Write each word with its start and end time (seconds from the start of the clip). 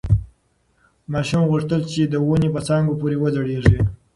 ماشوم 1.11 1.43
غوښتل 1.51 1.81
چې 1.91 2.01
د 2.03 2.15
ونې 2.27 2.49
په 2.55 2.61
څانګو 2.67 2.93
پورې 2.99 3.15
وځړېږي. 3.19 3.77